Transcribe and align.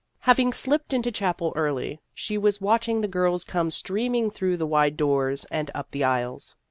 Having 0.21 0.53
slipped 0.53 0.93
into 0.93 1.11
chapel 1.11 1.53
early, 1.55 2.01
she 2.15 2.35
was 2.35 2.59
watch 2.59 2.87
ing 2.89 3.01
the 3.01 3.07
girls 3.07 3.43
come 3.43 3.69
streaming 3.69 4.31
through 4.31 4.57
the 4.57 4.65
wide 4.65 4.97
doors 4.97 5.45
and 5.51 5.69
up 5.75 5.91
the 5.91 6.03
aisles. 6.03 6.55